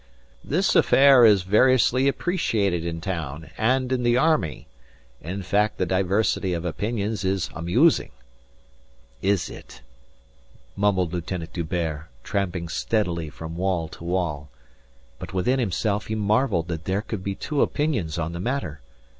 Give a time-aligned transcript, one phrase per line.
[0.43, 4.67] "This affair is variously appreciated in town and in the army.
[5.21, 8.09] In fact the diversity of opinions is amusing."
[9.21, 9.83] "Is it?"
[10.75, 14.49] mumbled Lieutenant D'Hubert, tramping steadily from wall to wall.
[15.19, 18.81] But within himself he marvelled that there could be two opinions on the matter.